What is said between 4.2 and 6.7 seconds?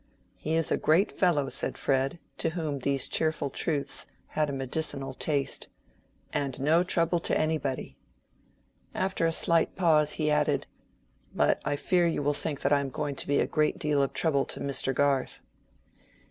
had a medicinal taste, "and